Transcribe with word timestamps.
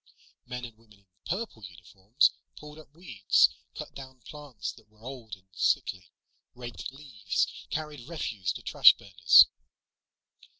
Men 0.47 0.65
and 0.65 0.75
women 0.79 1.01
in 1.01 1.07
purple 1.27 1.63
uniforms 1.63 2.31
pulled 2.57 2.79
up 2.79 2.91
weeds, 2.91 3.49
cut 3.75 3.93
down 3.93 4.21
plants 4.23 4.71
that 4.71 4.89
were 4.89 5.03
old 5.03 5.35
and 5.35 5.47
sickly, 5.53 6.09
raked 6.55 6.91
leaves, 6.91 7.67
carried 7.69 8.07
refuse 8.09 8.51
to 8.53 8.63
trash 8.63 8.97
burners. 8.97 9.45